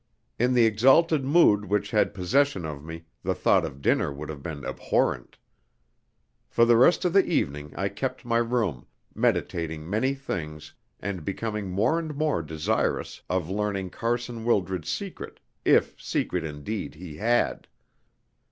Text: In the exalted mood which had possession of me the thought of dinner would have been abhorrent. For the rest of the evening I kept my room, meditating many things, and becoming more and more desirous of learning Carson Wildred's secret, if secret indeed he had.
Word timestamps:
In 0.39 0.55
the 0.55 0.65
exalted 0.65 1.23
mood 1.23 1.65
which 1.65 1.91
had 1.91 2.15
possession 2.15 2.65
of 2.65 2.83
me 2.83 3.05
the 3.21 3.35
thought 3.35 3.63
of 3.63 3.83
dinner 3.83 4.11
would 4.11 4.29
have 4.29 4.41
been 4.41 4.65
abhorrent. 4.65 5.37
For 6.49 6.65
the 6.65 6.75
rest 6.75 7.05
of 7.05 7.13
the 7.13 7.23
evening 7.23 7.71
I 7.75 7.87
kept 7.89 8.25
my 8.25 8.39
room, 8.39 8.87
meditating 9.13 9.87
many 9.87 10.15
things, 10.15 10.73
and 11.01 11.23
becoming 11.23 11.69
more 11.69 11.99
and 11.99 12.15
more 12.15 12.41
desirous 12.41 13.21
of 13.29 13.47
learning 13.51 13.91
Carson 13.91 14.43
Wildred's 14.43 14.89
secret, 14.89 15.39
if 15.65 16.01
secret 16.01 16.43
indeed 16.43 16.95
he 16.95 17.17
had. 17.17 17.67